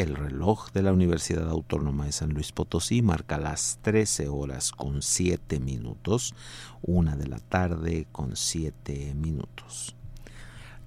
[0.00, 5.02] El reloj de la Universidad Autónoma de San Luis Potosí marca las 13 horas con
[5.02, 6.34] 7 minutos,
[6.80, 9.94] una de la tarde con 7 minutos.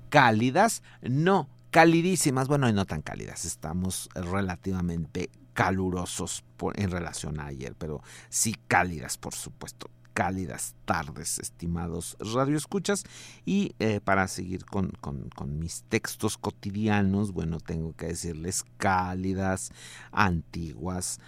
[0.09, 0.81] ¿Cálidas?
[1.03, 2.47] No, calidísimas.
[2.47, 3.46] Bueno, y no tan cálidas.
[3.46, 6.44] Estamos relativamente calurosos
[6.74, 13.03] en relación a ayer, pero sí cálidas, por supuesto cálidas tardes, estimados radioescuchas.
[13.46, 19.72] Y eh, para seguir con, con, mis textos cotidianos, bueno, tengo que decirles cálidas,
[20.12, 21.19] antiguas,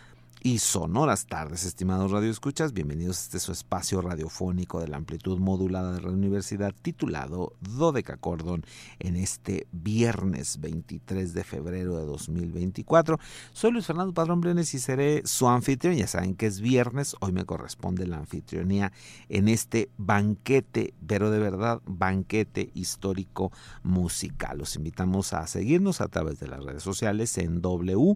[0.45, 2.71] y sonoras tardes, estimados radioescuchas.
[2.71, 8.17] Bienvenidos a este su espacio radiofónico de la amplitud modulada de la universidad titulado Dodeca
[8.17, 8.63] Cordón
[8.99, 13.19] en este viernes 23 de febrero de 2024.
[13.53, 15.95] Soy Luis Fernando Padrón Briones y seré su anfitrión.
[15.95, 18.91] Ya saben que es viernes, hoy me corresponde la anfitrionía
[19.29, 23.51] en este banquete, pero de verdad banquete histórico
[23.81, 24.59] musical.
[24.59, 28.15] Los invitamos a seguirnos a través de las redes sociales en www.facebook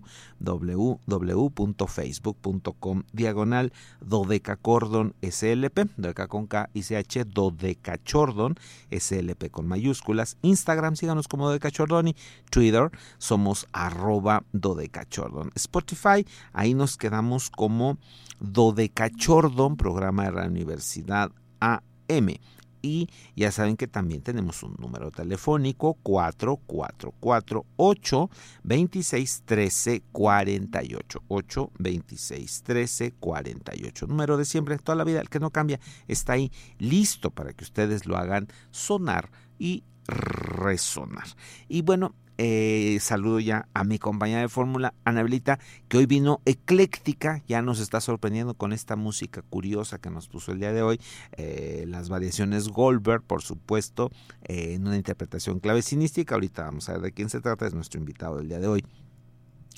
[2.20, 3.72] facebook.com diagonal
[4.02, 8.56] dodecacordon slp, dodeca con K y CH, dodecachordon
[8.92, 12.16] slp con mayúsculas, Instagram síganos como dodecachordoni,
[12.50, 17.98] Twitter somos arroba dodecachordon, Spotify ahí nos quedamos como
[18.40, 22.40] dodecachordon, programa de la Universidad AM
[22.82, 28.30] y ya saben que también tenemos un número telefónico 444 8
[28.64, 35.40] 26 13 48 8 26 13 48 número de siempre toda la vida el que
[35.40, 41.28] no cambia está ahí listo para que ustedes lo hagan sonar y resonar.
[41.68, 45.60] Y bueno, eh, saludo ya a mi compañera de fórmula, Anabelita,
[45.90, 50.54] que hoy vino ecléctica, ya nos está sorprendiendo con esta música curiosa que nos puso
[50.54, 51.02] el día de hoy,
[51.34, 54.10] eh, las variaciones Goldberg, por supuesto,
[54.44, 56.36] eh, en una interpretación clavecinística.
[56.36, 58.86] Ahorita vamos a ver de quién se trata, es nuestro invitado del día de hoy.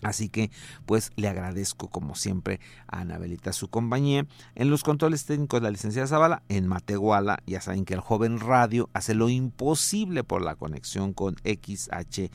[0.04, 0.52] Así que
[0.86, 4.26] pues le agradezco como siempre a Anabelita su compañía.
[4.56, 8.90] En los controles técnicos la licenciada Zavala, en Matehuala, ya saben que el joven radio
[8.94, 12.32] hace lo imposible por la conexión con XH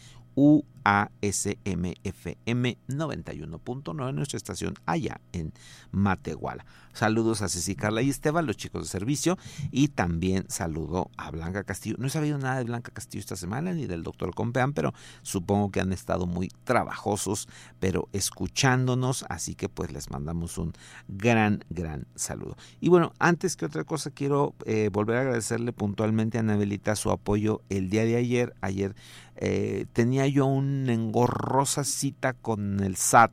[0.87, 5.53] UASMFM 91.9, nuestra estación allá en
[5.91, 6.65] Matehuala.
[6.93, 9.37] Saludos a Ceci Carla y Esteban, los chicos de servicio,
[9.71, 11.97] y también saludo a Blanca Castillo.
[11.99, 15.71] No he sabido nada de Blanca Castillo esta semana ni del doctor Compeán, pero supongo
[15.71, 17.49] que han estado muy trabajosos,
[17.81, 20.73] pero escuchándonos, así que pues les mandamos un
[21.09, 22.56] gran, gran saludo.
[22.81, 27.11] Y bueno, antes que otra cosa, quiero eh, volver a agradecerle puntualmente a Anabelita su
[27.11, 28.55] apoyo el día de ayer.
[28.62, 28.94] Ayer
[29.37, 30.47] eh, tenía yo
[30.88, 33.32] engorrosa cita con el SAT,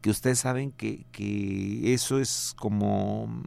[0.00, 3.42] que ustedes saben que, que eso es como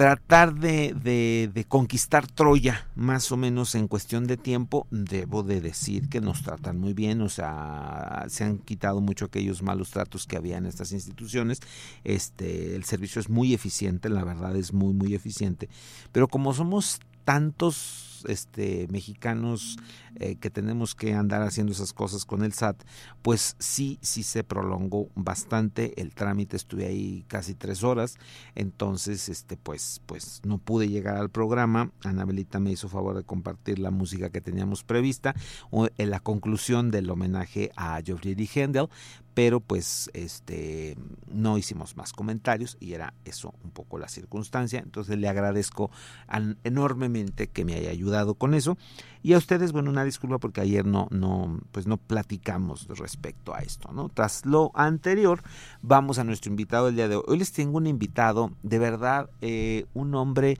[0.00, 6.08] tratar de, de, conquistar Troya, más o menos en cuestión de tiempo, debo de decir
[6.08, 10.38] que nos tratan muy bien, o sea, se han quitado mucho aquellos malos tratos que
[10.38, 11.60] había en estas instituciones.
[12.02, 15.68] Este, el servicio es muy eficiente, la verdad es muy, muy eficiente.
[16.12, 19.76] Pero como somos tantos este, mexicanos
[20.16, 22.82] eh, que tenemos que andar haciendo esas cosas con el SAT,
[23.22, 26.00] pues sí, sí se prolongó bastante.
[26.00, 28.18] El trámite estuve ahí casi tres horas,
[28.54, 31.92] entonces, este, pues, pues no pude llegar al programa.
[32.04, 35.34] Anabelita me hizo favor de compartir la música que teníamos prevista
[35.96, 38.88] en la conclusión del homenaje a Geoffrey Händel,
[39.34, 40.96] pero pues este
[41.32, 45.90] no hicimos más comentarios y era eso un poco la circunstancia entonces le agradezco
[46.64, 48.76] enormemente que me haya ayudado con eso
[49.22, 53.60] y a ustedes bueno una disculpa porque ayer no no pues no platicamos respecto a
[53.60, 55.42] esto no tras lo anterior
[55.82, 59.30] vamos a nuestro invitado del día de hoy hoy les tengo un invitado de verdad
[59.40, 60.58] eh, un hombre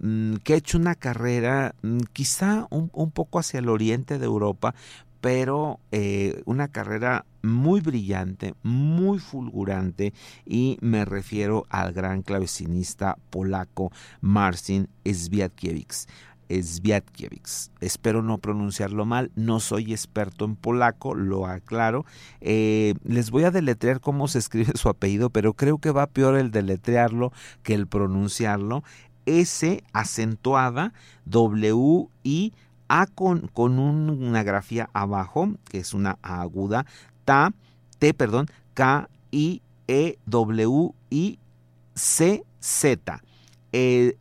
[0.00, 4.24] mm, que ha hecho una carrera mm, quizá un, un, poco hacia el oriente de
[4.26, 4.74] Europa,
[5.20, 10.12] pero eh, una carrera muy brillante, muy fulgurante
[10.44, 16.06] y me refiero al gran clavecinista polaco Marcin Swiatkiewicz.
[16.48, 17.70] Swiatkiewicz.
[17.80, 22.04] Espero no pronunciarlo mal, no soy experto en polaco, lo aclaro.
[22.40, 26.36] Eh, les voy a deletrear cómo se escribe su apellido, pero creo que va peor
[26.36, 28.82] el deletrearlo que el pronunciarlo.
[29.26, 30.94] S acentuada
[31.26, 32.52] W I
[32.88, 36.86] a con, una grafía abajo, que es una aguda,
[37.26, 37.52] ta,
[37.98, 41.38] T, perdón, K, I, E, W, I,
[41.94, 43.22] C, Z.
[43.72, 44.16] E,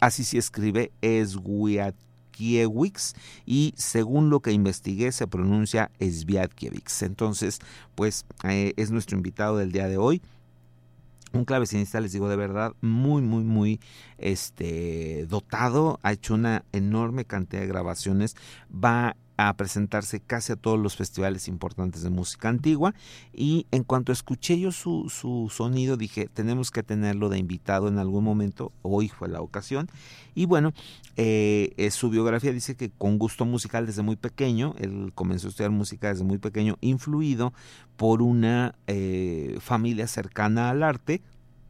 [0.00, 3.14] Así se escribe Esguiatkiewicz
[3.46, 7.02] y según lo que investigué se pronuncia Sviatkiewicz.
[7.02, 7.60] Entonces,
[7.94, 10.22] pues eh, es nuestro invitado del día de hoy.
[11.32, 13.80] Un clavecinista, les digo de verdad, muy, muy, muy
[14.16, 18.34] este, dotado, ha hecho una enorme cantidad de grabaciones,
[18.72, 22.94] va a presentarse casi a todos los festivales importantes de música antigua.
[23.32, 27.98] Y en cuanto escuché yo su, su sonido dije tenemos que tenerlo de invitado en
[27.98, 29.88] algún momento, hoy fue la ocasión.
[30.34, 30.72] Y bueno,
[31.16, 35.50] eh, eh, su biografía dice que con gusto musical desde muy pequeño, él comenzó a
[35.50, 37.52] estudiar música desde muy pequeño, influido
[37.96, 41.20] por una eh, familia cercana al arte,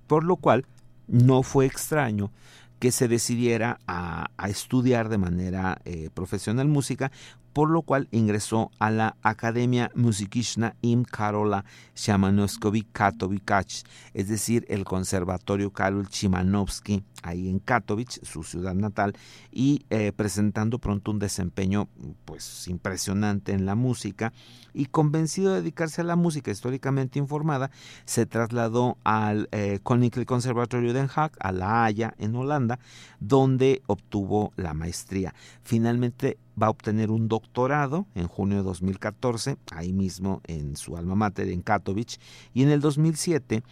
[0.07, 0.67] por lo cual
[1.07, 2.31] no fue extraño
[2.79, 5.81] que se decidiera a, estudiar de manera
[6.15, 7.11] profesional música
[7.53, 11.65] por lo cual ingresó a la Academia Musikishna im Karola
[11.95, 19.15] Szymanowski Katowice, es decir, el Conservatorio Karol Chimanovsky, ahí en Katowice, su ciudad natal,
[19.51, 21.89] y eh, presentando pronto un desempeño
[22.25, 24.33] pues impresionante en la música
[24.75, 27.71] y convencido de dedicarse a la música históricamente informada,
[28.05, 32.79] se trasladó al eh, Koninklijke Conservatorio Den Haag, a La Haya, en Holanda,
[33.19, 35.35] donde obtuvo la maestría.
[35.63, 41.15] Finalmente va a obtener un doctorado en junio de 2014, ahí mismo en su alma
[41.15, 42.19] mater, en Katowice,
[42.53, 43.63] y en el 2007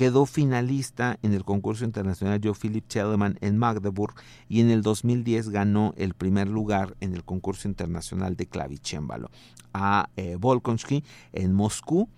[0.00, 4.14] quedó finalista en el concurso internacional Joe Philip Telemann en Magdeburg
[4.48, 9.30] y en el 2010 ganó el primer lugar en el concurso internacional de clavicémbalo
[9.74, 11.04] a eh, Volkonsky
[11.34, 12.08] en Moscú.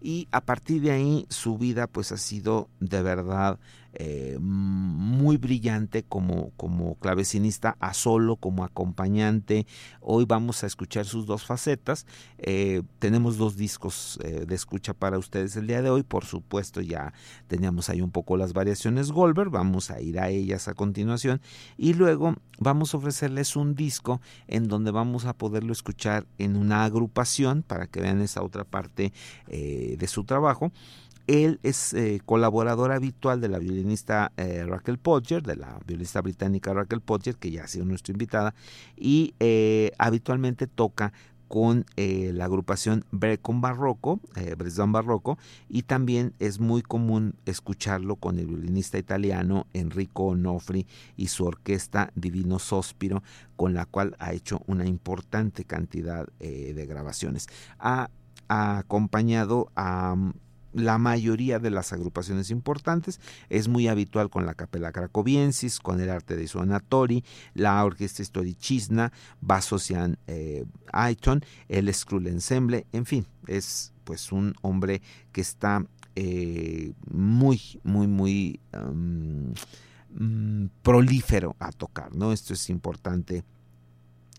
[0.00, 3.58] Y a partir de ahí su vida pues ha sido de verdad
[3.94, 9.66] eh, muy brillante como, como clavecinista a solo, como acompañante.
[10.00, 12.06] Hoy vamos a escuchar sus dos facetas.
[12.38, 16.02] Eh, tenemos dos discos eh, de escucha para ustedes el día de hoy.
[16.02, 17.12] Por supuesto, ya
[17.48, 19.50] teníamos ahí un poco las variaciones Goldberg.
[19.50, 21.42] Vamos a ir a ellas a continuación.
[21.76, 26.84] Y luego vamos a ofrecerles un disco en donde vamos a poderlo escuchar en una
[26.84, 29.12] agrupación para que vean esa otra parte
[29.46, 30.72] de su trabajo
[31.26, 36.74] él es eh, colaborador habitual de la violinista eh, Raquel Podger, de la violinista británica
[36.74, 38.54] Raquel Podger, que ya ha sido nuestra invitada,
[38.96, 41.12] y eh, habitualmente toca
[41.48, 45.36] con la agrupación Brecon Barroco, eh, Barroco,
[45.68, 52.10] y también es muy común escucharlo con el violinista italiano Enrico Onofri y su orquesta
[52.14, 53.22] Divino Sospiro,
[53.54, 57.48] con la cual ha hecho una importante cantidad de grabaciones.
[57.78, 58.08] ha
[58.48, 60.16] acompañado a
[60.72, 63.20] la mayoría de las agrupaciones importantes.
[63.48, 67.24] Es muy habitual con la Capella Cracoviensis, con el arte de Suonatori,
[67.54, 75.00] la Orquesta Historicisna, Basocian eh, Aiton, el Skrull Ensemble, en fin, es pues un hombre
[75.32, 82.32] que está eh, muy, muy, muy mm, prolífero a tocar, ¿no?
[82.32, 83.44] Esto es importante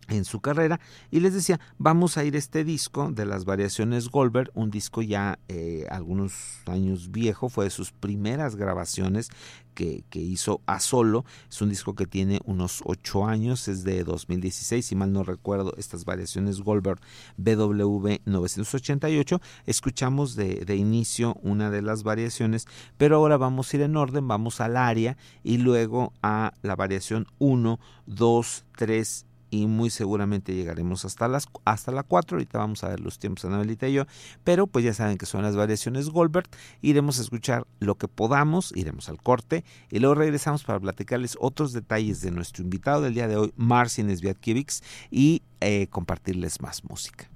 [0.10, 0.80] en su carrera
[1.12, 5.40] y les decía vamos a ir este disco de las variaciones Goldberg un disco ya
[5.48, 6.34] eh, algunos
[6.66, 9.30] años viejo fue de sus primeras grabaciones
[9.74, 14.86] que, hizo a solo es un disco que tiene unos ocho años es de 2016
[14.86, 17.00] si mal no recuerdo estas variaciones Goldberg
[17.38, 22.68] BW 988 escuchamos de, de inicio una de las variaciones
[22.98, 27.28] pero ahora vamos a ir en orden vamos al área y luego a la variación
[27.40, 32.38] 1 2 3 y muy seguramente llegaremos hasta las hasta la 4.
[32.38, 34.06] Ahorita vamos a ver los tiempos Anabelita y yo,
[34.44, 36.50] pero pues ya saben que son las variaciones Goldberg.
[36.82, 41.72] Iremos a escuchar lo que podamos, iremos al corte y luego regresamos para platicarles otros
[41.72, 44.82] detalles de nuestro invitado del día de hoy, Marcin Sviatkiewicz,
[45.12, 47.33] y eh, compartirles más música.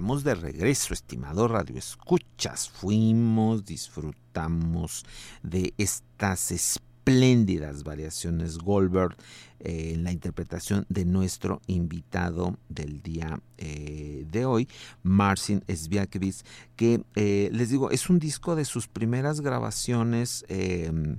[0.00, 2.70] Estamos de regreso, estimado Radio Escuchas.
[2.70, 5.04] Fuimos, disfrutamos
[5.42, 9.14] de estas espléndidas variaciones Goldberg
[9.58, 14.68] eh, en la interpretación de nuestro invitado del día eh, de hoy,
[15.02, 16.44] Marcin Sviakiewicz,
[16.76, 20.46] que eh, les digo, es un disco de sus primeras grabaciones.
[20.48, 21.18] Em,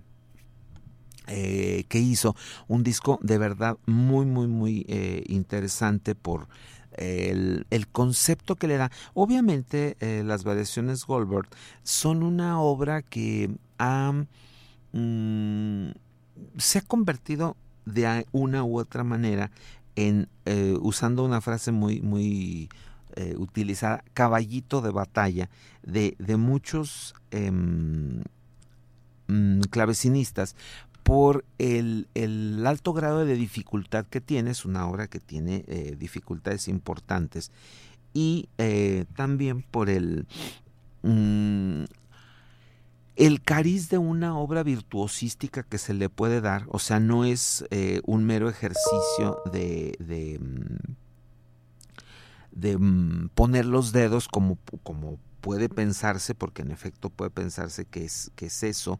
[1.27, 2.35] que hizo
[2.67, 4.85] un disco de verdad muy muy muy
[5.29, 6.49] interesante por
[6.97, 8.91] el, concepto que le da.
[9.13, 11.47] Obviamente las variaciones Goldberg
[11.83, 13.49] son una obra que
[14.93, 15.89] mm,
[16.57, 19.51] se ha convertido de una u otra manera
[19.95, 22.69] en eh, usando una frase muy muy
[23.15, 25.49] eh, utilizada caballito de batalla
[25.83, 28.23] de, de muchos em,
[29.27, 30.55] mm, clavecinistas
[31.03, 35.95] por el, el, alto grado de dificultad que tiene, es una obra que tiene eh,
[35.97, 37.51] dificultades importantes
[38.13, 38.49] y
[39.15, 40.27] también por el
[41.03, 41.83] mm,
[43.15, 47.63] el cariz de una obra virtuosística que se le puede dar, o sea, no es
[47.69, 50.39] eh, un mero ejercicio de, de,
[52.79, 58.05] mm, mm, poner los dedos como, como, puede pensarse, porque en efecto puede pensarse que
[58.05, 58.99] es, que es eso,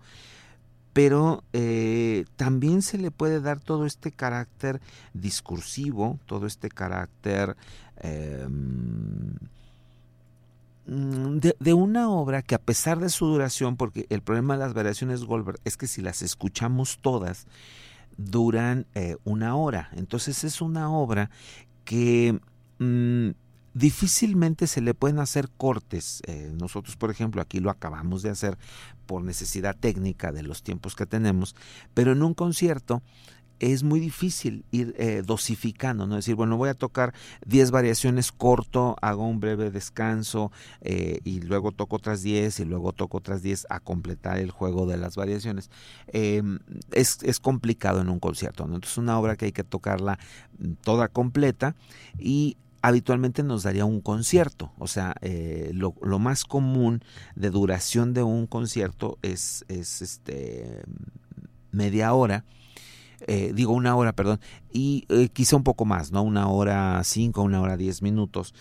[0.94, 4.82] pero eh, también se le puede dar todo este carácter
[5.14, 7.56] discursivo, todo este carácter...
[7.98, 9.36] Em,
[10.88, 14.74] Mm, de, una obra que a pesar de su duración, porque el problema de las
[14.74, 17.48] variaciones Goldberg es que si las escuchamos todas,
[18.18, 19.90] duran eh, una hora.
[19.94, 21.30] Entonces es una obra
[21.86, 22.40] que
[22.80, 23.30] mm,
[23.74, 26.22] difícilmente se le pueden hacer cortes.
[26.28, 28.58] Eh, nosotros, por ejemplo, aquí lo acabamos de hacer
[29.12, 31.54] por necesidad técnica de los tiempos que tenemos,
[31.94, 33.02] pero en un concierto
[33.60, 36.16] es muy difícil ir eh, dosificando, ¿no?
[36.16, 37.14] decir, bueno, voy a tocar
[37.46, 42.94] 10 variaciones corto, hago un breve descanso eh, y luego toco otras 10 y luego
[42.94, 45.70] toco otras 10 a completar el juego de las variaciones.
[46.08, 46.60] Em,
[46.94, 48.76] es, complicado en un concierto, ¿no?
[48.76, 50.20] Entonces, una obra que hay que tocarla
[50.58, 51.76] mm, toda completa
[52.18, 54.72] y habitualmente nos daría un concierto.
[54.78, 57.04] O sea, eh, lo, más común
[57.36, 60.84] de duración de un concierto es, es este
[61.72, 62.44] media hora
[63.28, 64.40] eh, digo una hora, perdón,
[64.74, 66.24] y eh, quizá un poco más, ¿no?
[66.24, 68.54] Una hora cinco, una hora diez minutos.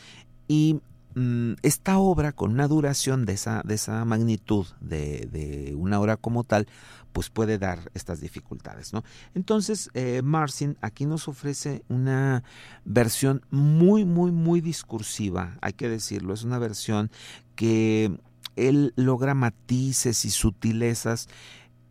[0.49, 0.81] Y
[1.15, 6.17] mm, esta obra, con una duración de esa, de esa magnitud, de, de, una hora
[6.17, 6.67] como tal,
[7.13, 9.05] pues puede dar estas dificultades, ¿no?
[9.35, 12.43] Entonces, eh, Marcin aquí nos ofrece una
[12.85, 17.11] versión muy, muy, muy discursiva, hay que decirlo, es una versión
[17.57, 18.19] que
[18.57, 21.29] él logra matices y sutilezas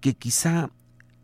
[0.02, 0.72] que quizá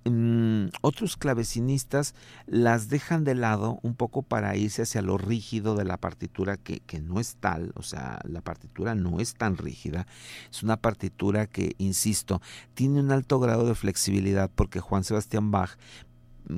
[0.08, 2.14] Mm, otros clavecinistas
[2.46, 6.82] las dejan de lado un poco para irse hacia lo rígido de la partitura que,
[6.82, 10.06] que, no es tal, o sea, la partitura no es tan rígida,
[10.52, 12.40] es una partitura que, insisto,
[12.76, 15.72] tiene un alto grado de flexibilidad porque Juan Sebastián Bach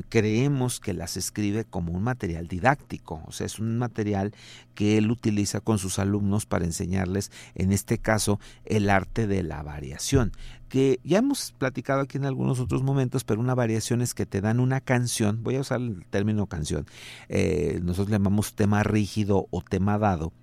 [0.09, 4.33] creemos que las escribe como un material didáctico, o sea, es un material
[4.75, 9.63] que él utiliza con sus alumnos para enseñarles, en este caso, el arte de la
[9.63, 10.31] variación,
[10.69, 14.41] que ya hemos platicado aquí en algunos otros momentos, pero una variación es que te
[14.41, 16.85] dan una canción, voy a usar el término canción,
[17.29, 20.33] eh, nosotros le llamamos tema rígido o tema dado,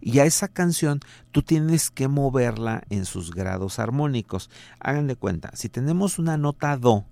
[0.00, 4.50] y a esa canción tú tienes que moverla en sus grados armónicos.
[4.80, 7.06] Hagan de cuenta, si tenemos una nota do,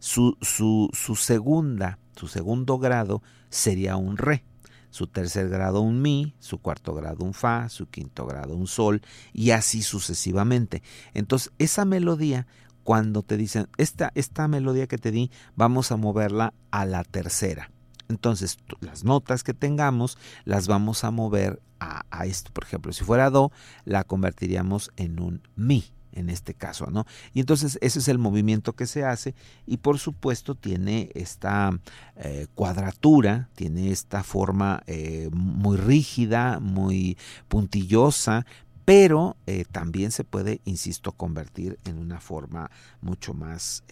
[0.00, 4.44] su, su, su segunda, su segundo grado sería un re,
[4.90, 9.02] su tercer grado un mi, su cuarto grado un fa, su quinto grado un sol
[9.32, 10.82] y así sucesivamente.
[11.14, 12.46] Entonces esa melodía,
[12.82, 17.70] cuando te dicen, esta, esta melodía que te di, vamos a moverla a la tercera.
[18.08, 22.50] Entonces las notas que tengamos las vamos a mover a, a esto.
[22.52, 23.52] Por ejemplo, si fuera do,
[23.84, 27.06] la convertiríamos en un mi en este caso, ¿no?
[27.34, 29.34] Y entonces ese es el movimiento que se hace
[29.66, 31.76] y por supuesto tiene esta
[32.16, 38.46] eh, cuadratura, tiene esta forma eh, muy rígida, muy puntillosa,
[38.84, 43.84] pero eh, también se puede, insisto, convertir en una forma mucho más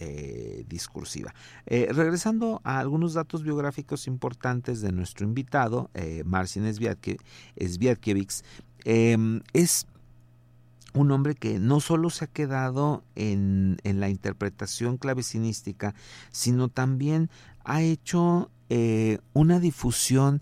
[0.67, 1.33] discursiva.
[1.65, 5.89] regresando a algunos datos biográficos importantes de nuestro invitado,
[6.25, 8.43] Marcin Sviatkiewicz,
[8.83, 9.87] em, es
[10.93, 15.93] un hombre que no solo se ha quedado en, en la interpretación clavecinística,
[16.31, 17.29] sino también
[17.63, 20.41] ha hecho eh, una difusión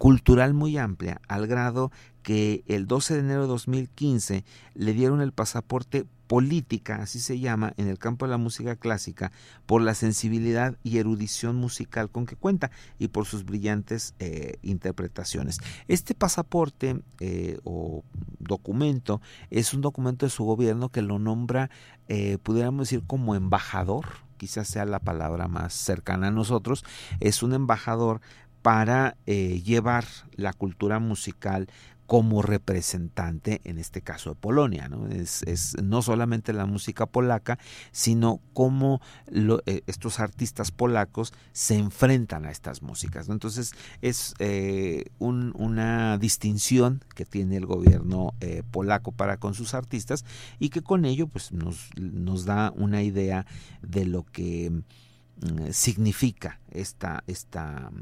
[0.00, 5.32] cultural muy amplia, al grado que el 12 de enero de 2015 le dieron el
[5.32, 9.30] pasaporte política, así se llama, en el campo de la música clásica,
[9.66, 15.58] por la sensibilidad y erudición musical con que cuenta y por sus brillantes eh, interpretaciones.
[15.86, 18.02] Este pasaporte eh, o
[18.38, 21.68] documento es un documento de su gobierno que lo nombra,
[22.08, 24.06] eh, pudiéramos decir, como embajador,
[24.38, 26.86] quizás sea la palabra más cercana a nosotros,
[27.20, 28.22] es un embajador
[28.62, 30.04] para llevar
[30.36, 31.68] la cultura musical
[32.10, 34.88] como representante, en este caso de Polonia.
[34.88, 35.06] ¿no?
[35.06, 37.56] Es, no solamente la música polaca,
[37.92, 43.28] sino cómo eh, estos artistas polacos se enfrentan a estas músicas.
[43.28, 50.24] Entonces es eh, una distinción que tiene el gobierno eh, polaco para con sus artistas
[50.58, 53.46] y que con ello pues, nos, nos da una idea
[53.82, 57.92] de lo que mm, significa esta, esta,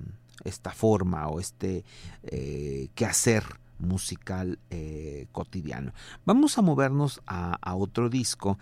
[0.44, 1.84] esta forma o este
[2.94, 3.44] quehacer
[3.78, 5.92] musical eh, cotidiano.
[6.24, 8.58] Vamos a movernos a otro disco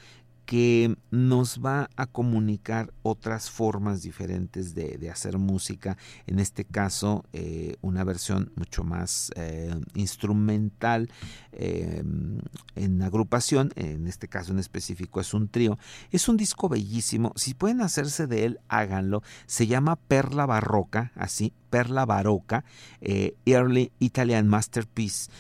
[0.47, 7.77] que nos va a comunicar otras formas diferentes de, hacer música, en este caso eh,
[7.81, 11.11] una versión mucho más eh, instrumental
[11.53, 12.39] em,
[12.77, 15.79] en agrupación, en este caso en específico es un trío,
[16.13, 21.53] es un disco bellísimo, si pueden hacerse de él, háganlo, se llama Perla Barroca, así,
[21.71, 22.65] Perla Barroca,
[23.01, 25.31] eh, Early Italian Masterpiece,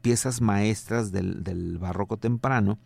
[0.00, 2.78] piezas maestras del barroco temprano,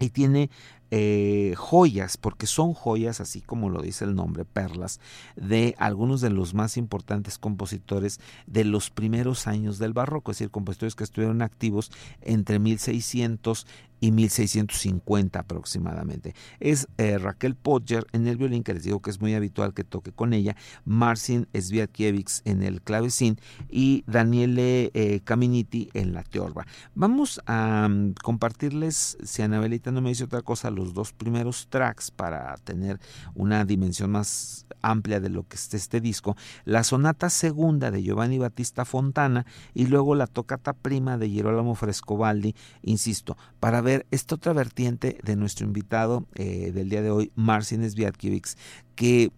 [0.00, 0.50] y tiene
[0.90, 5.00] eh, joyas, porque son joyas, así como lo dice el nombre, perlas,
[5.36, 10.50] de algunos de los más importantes compositores de los primeros años del barroco, es decir,
[10.50, 11.90] compositores que estuvieron activos
[12.22, 13.66] entre 1600
[14.00, 16.34] y 1650 aproximadamente.
[16.60, 19.84] Es eh, Raquel Podger en el violín, que les digo que es muy habitual que
[19.84, 26.66] toque con ella, Marcin Sviatkiewicz en el clavecín y Daniele eh, Caminiti en la teorba.
[26.94, 32.10] Vamos a mm, compartirles, si Anabelita no me dice otra cosa, los dos primeros tracks
[32.10, 33.00] para tener
[33.34, 38.38] una dimensión más amplia de lo que es este disco, la sonata segunda de Giovanni
[38.38, 44.52] Battista Fontana y luego la tocata prima de Girolamo Frescobaldi, insisto, para ver esta otra
[44.52, 48.56] vertiente de nuestro invitado eh, del día de hoy, Marcin Sviatkiewicz,
[48.94, 49.30] que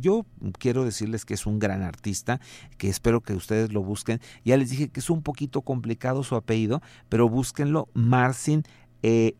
[0.00, 0.26] yo
[0.58, 2.40] quiero decirles que es un gran artista,
[2.76, 4.20] que espero que ustedes lo busquen.
[4.44, 8.64] Ya les dije que es un poquito complicado su apellido, pero búsquenlo, Marcin
[9.08, 9.36] eh,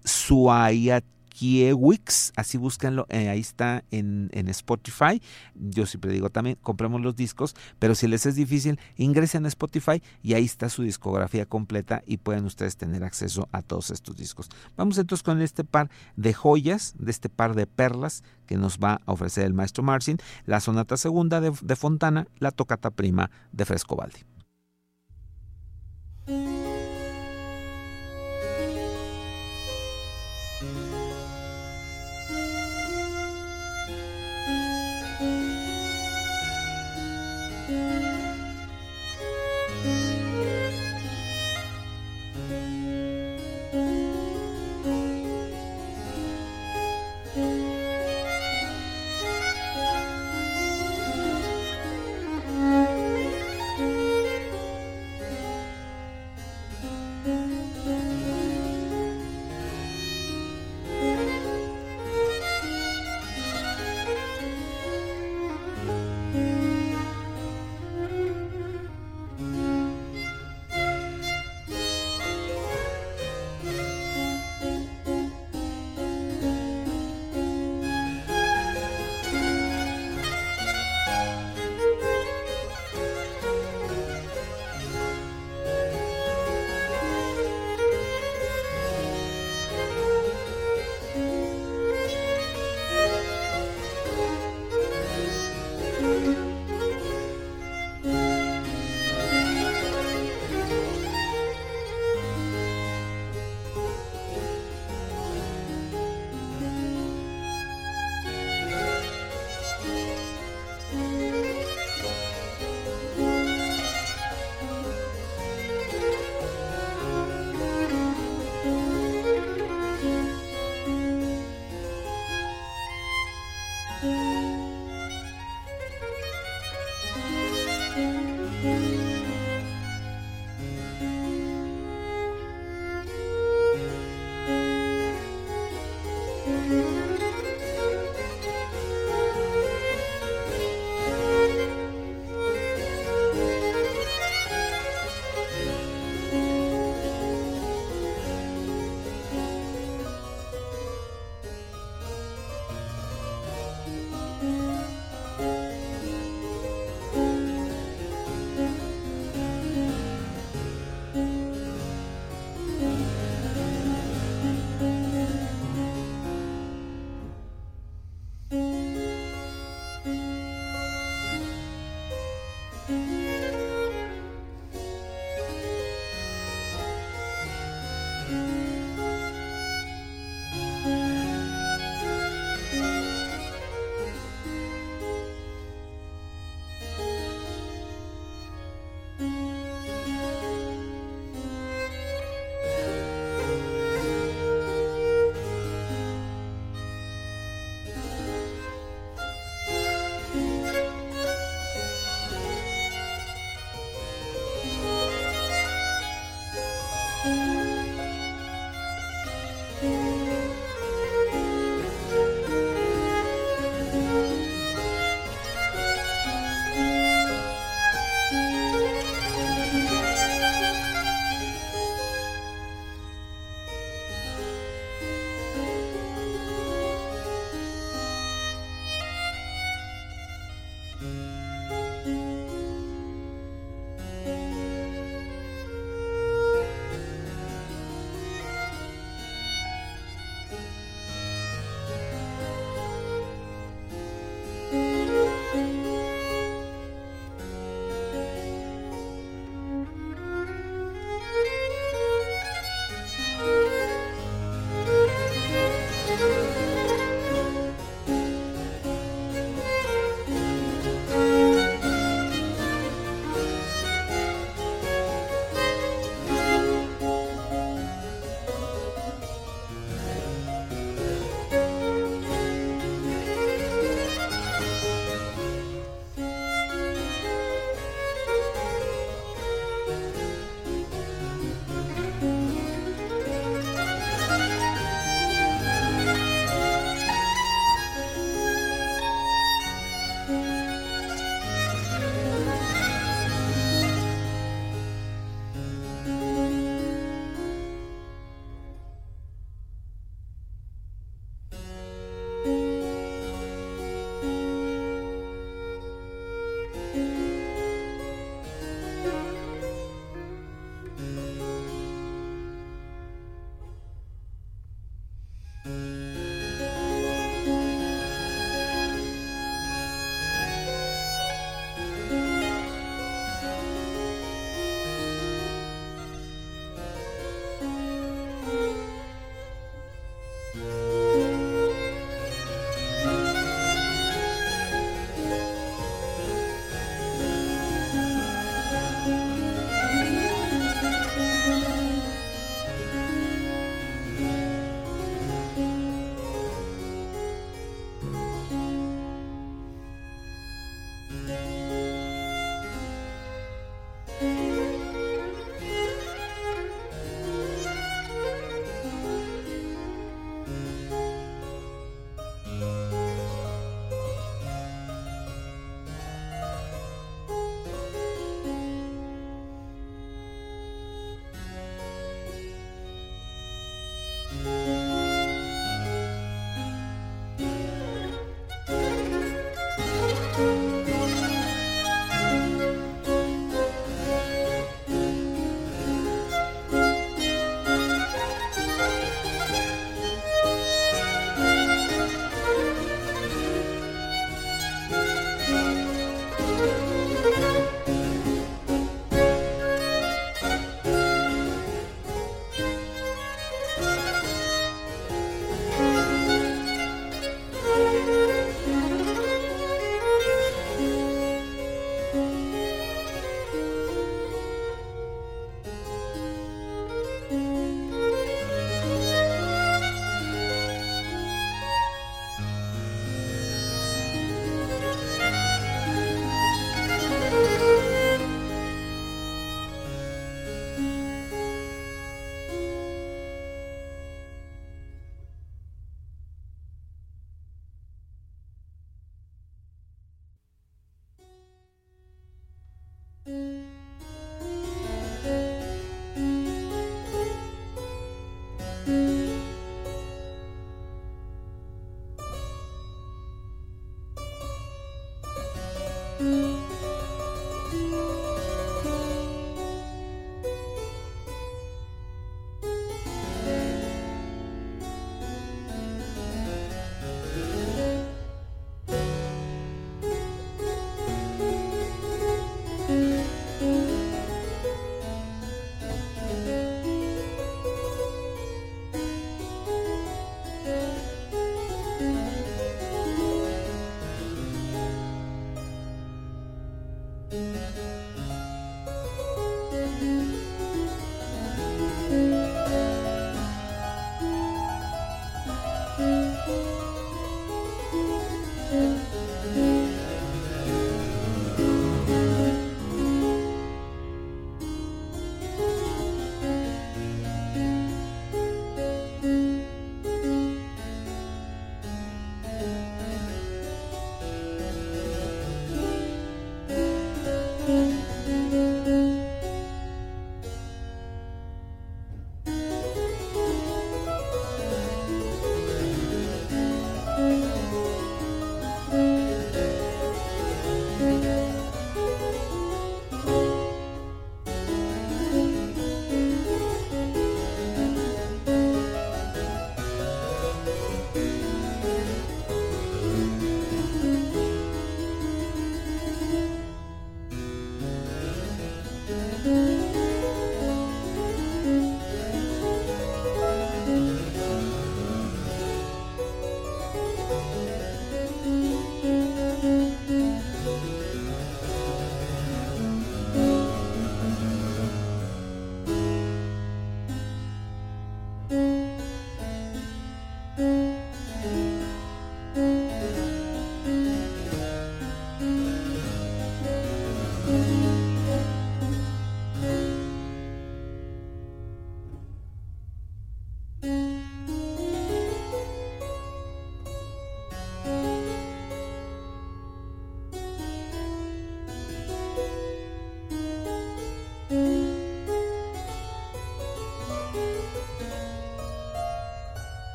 [2.37, 5.21] así búsquenlo, eh, ahí está en, Spotify.
[5.55, 10.03] Yo siempre digo también, compremos los discos, pero si les es difícil, ingresen a Spotify
[10.23, 14.49] y ahí está su discografía completa y pueden ustedes tener acceso a todos estos discos.
[14.77, 19.01] Vamos entonces con este par de joyas, de este par de perlas que nos va
[19.05, 23.65] a ofrecer el maestro Marcin, la sonata segunda de, de Fontana, la tocata prima de
[23.65, 24.36] Frescobaldi.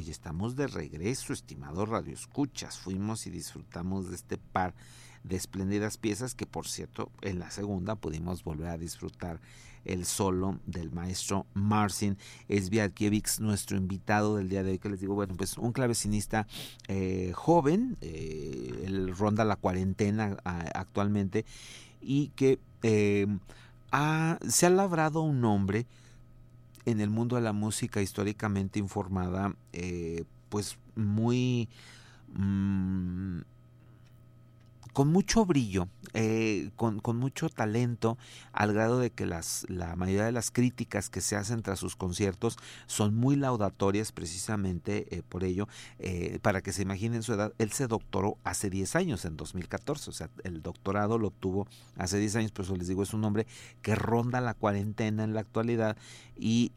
[0.00, 2.78] Pues estamos de regreso, estimados radioescuchas.
[2.78, 4.72] Fuimos y disfrutamos de este par
[5.24, 9.42] de espléndidas piezas que, por cierto, en la segunda pudimos volver a disfrutar
[9.84, 12.16] el solo del maestro Marcin
[12.48, 16.46] Sviatkiewicz, nuestro invitado del día de hoy, que les digo, bueno, pues un clavecinista
[16.88, 21.44] eh, joven, eh, él ronda la cuarentena actualmente
[22.00, 23.26] y que eh,
[24.48, 25.84] se ha labrado un nombre
[26.84, 31.68] en el mundo de la música históricamente informada, eh, pues muy...
[32.34, 33.40] Mm,
[34.92, 38.18] con mucho brillo, eh, con, mucho talento,
[38.52, 41.96] al grado de que las, la mayoría de las críticas que se hacen tras sus
[41.96, 45.68] conciertos son muy laudatorias precisamente eh, por ello.
[45.98, 50.10] Eh, para que se imaginen su edad, él se doctoró hace 10 años, en 2014,
[50.10, 51.66] o sea, el doctorado lo obtuvo
[51.96, 53.46] hace 10 años, por eso les digo, es un hombre
[53.82, 55.96] que ronda la cuarentena en la actualidad
[56.42, 56.70] y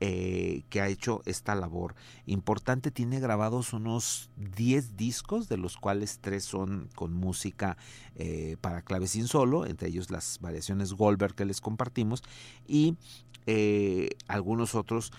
[0.69, 1.95] que ha hecho esta labor
[2.25, 2.91] importante.
[2.91, 7.77] Tiene grabados unos 10 discos, de los cuales tres son con música
[8.15, 12.23] eh, para clavecín solo, entre ellos las variaciones Goldberg que les compartimos
[12.67, 12.95] y
[13.45, 15.11] eh, algunos otros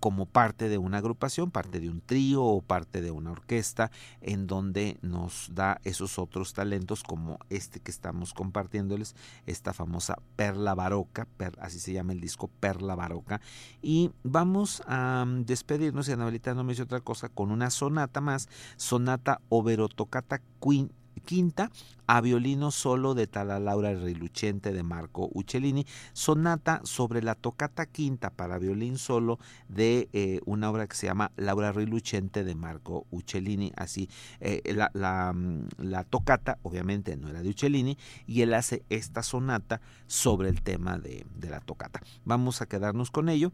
[0.00, 3.90] como parte de una agrupación, parte de un trío o parte de una orquesta,
[4.20, 10.74] en donde nos da esos otros talentos como este que estamos compartiéndoles, esta famosa Perla
[10.74, 11.26] Baroca,
[11.60, 13.40] así se llama el disco Perla Baroca.
[13.82, 18.20] Y vamos a mm, despedirnos, y Anabelita no me dice otra cosa, con una sonata
[18.20, 21.70] más, sonata Oberotocata Queen quinta
[22.06, 28.30] a violino solo de Tala Laura Riluchente de Marco Uccellini, sonata sobre la tocata quinta
[28.30, 29.38] para violín solo
[29.68, 33.72] de eh, una obra que se llama Laura Riluchente de Marco Uccellini.
[33.76, 34.08] Así,
[34.40, 39.82] eh, la, mm, la, tocata obviamente no era de Uccellini y él hace esta sonata
[40.06, 42.00] sobre el tema de, de la tocata.
[42.24, 43.52] Vamos a quedarnos con ello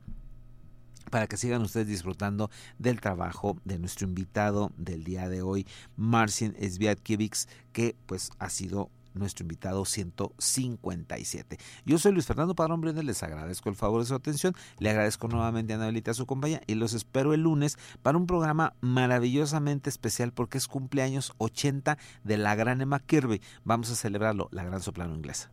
[1.14, 5.64] para que sigan ustedes disfrutando del trabajo de nuestro invitado del día de hoy,
[5.96, 11.58] Marcin Sviatkiewicz, que pues ha sido nuestro invitado 157.
[11.86, 15.28] Yo soy Luis Fernando Padrón Briones, les agradezco el favor de su atención, le agradezco
[15.28, 19.90] nuevamente a Anabelita a su compañía y los espero el lunes para un programa maravillosamente
[19.90, 23.40] especial porque es cumpleaños 80 de la gran Emma Kirby.
[23.62, 25.52] Vamos a celebrarlo, la gran soprano inglesa.